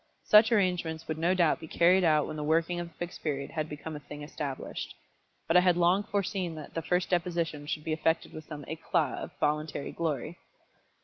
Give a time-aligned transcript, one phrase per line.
[0.23, 3.51] Such arrangements would no doubt be carried out when the working of the Fixed Period
[3.51, 4.95] had become a thing established.
[5.47, 9.19] But I had long foreseen that the first deposition should be effected with some éclat
[9.19, 10.39] of voluntary glory.